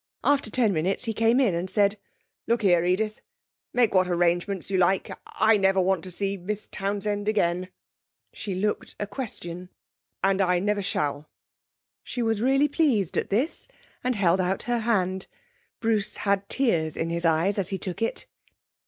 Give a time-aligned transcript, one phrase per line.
[0.23, 1.99] After ten minutes he came in and said:
[2.47, 3.21] 'Look here, Edith.
[3.71, 5.11] Make what arrangements you like.
[5.27, 7.69] I never want to see Miss Townsend again.'
[8.33, 9.69] She looked a question.
[10.23, 11.29] 'And I never shall.'
[12.03, 13.67] She was really pleased at this,
[14.03, 15.27] and held out her hand.
[15.81, 18.25] Bruce had tears in his eyes as he took it.